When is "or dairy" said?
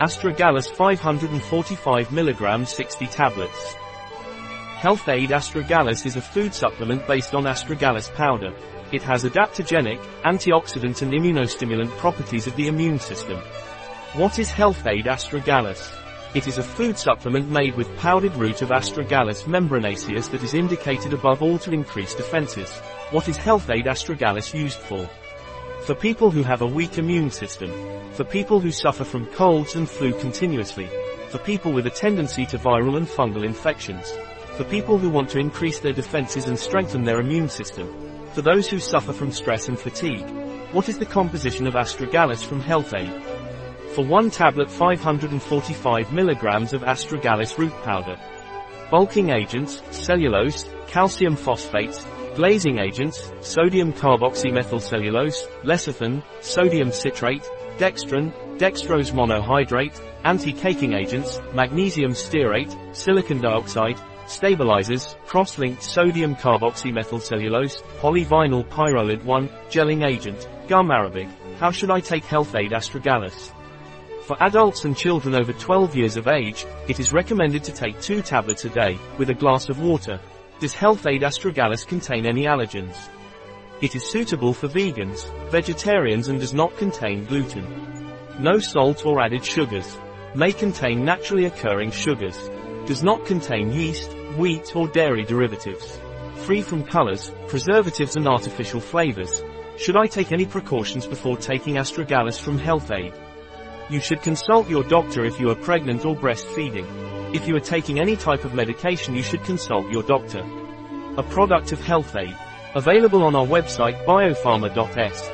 94.74-95.24